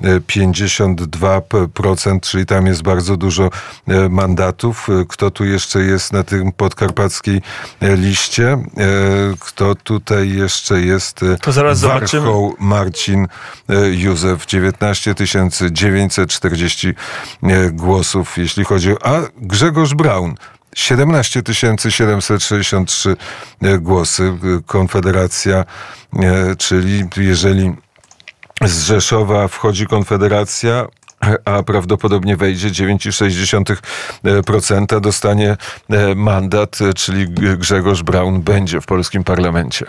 e, 0.05 0.21
52%, 0.21 2.21
czyli 2.21 2.47
tam 2.47 2.67
jest 2.67 2.83
bardzo 2.83 3.17
dużo 3.17 3.51
mandatów. 4.11 4.89
Kto 5.09 5.31
tu 5.31 5.45
jeszcze 5.45 5.81
jest 5.81 6.13
na 6.13 6.23
tym 6.23 6.53
podkarpackiej 6.87 7.43
liście? 7.83 8.49
E, 8.53 8.59
Kto 9.41 9.75
tutaj 9.75 10.31
jeszcze 10.33 10.81
jest? 10.81 11.23
E, 11.23 11.37
To 11.37 11.53
zaraz 11.53 11.79
zobaczymy. 11.79 12.29
Marcin 12.59 13.27
e, 13.69 13.75
Józef, 13.91 14.47
19 14.47 15.15
940 15.71 16.89
e, 17.43 17.71
głosów, 17.71 18.39
jeśli 18.39 18.65
chodzi 18.65 18.93
o... 18.93 19.07
A 19.07 19.21
Grzegorz 19.37 19.95
Braun, 19.95 20.35
17 20.75 21.43
763 21.89 23.17
e, 23.63 23.79
głosy. 23.79 24.33
Konfederacja, 24.67 25.65
czyli 26.59 27.05
jeżeli 27.17 27.73
z 28.65 28.83
Rzeszowa 28.85 29.49
wchodzi 29.49 29.87
Konfederacja, 29.87 30.87
a 31.45 31.63
prawdopodobnie 31.63 32.37
wejdzie 32.37 32.69
9,6%, 32.69 35.01
dostanie 35.01 35.57
e, 35.91 36.15
mandat, 36.15 36.79
e, 36.81 36.95
czyli 36.95 37.29
Grzegorz 37.59 38.03
Braun 38.03 38.43
będzie 38.43 38.81
w 38.81 38.87
polskim 38.87 39.25
parlamencie. 39.25 39.87